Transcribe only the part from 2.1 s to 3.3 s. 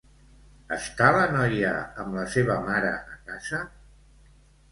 la seva mare a